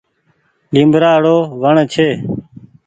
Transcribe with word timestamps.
ليبڙآ 0.73 1.13
رو 1.23 1.35
وڻ 1.61 1.75
ڇي۔ 1.93 2.07